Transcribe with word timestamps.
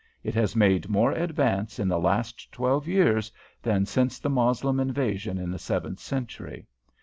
It 0.23 0.33
has 0.33 0.55
made 0.55 0.89
more 0.89 1.11
advance 1.11 1.77
in 1.77 1.87
the 1.87 1.99
last 1.99 2.51
twelve 2.51 2.87
years 2.87 3.31
than 3.61 3.85
since 3.85 4.17
the 4.17 4.31
Moslem 4.31 4.79
invasion 4.79 5.37
in 5.37 5.51
the 5.51 5.59
seventh 5.59 5.99
century. 5.99 6.65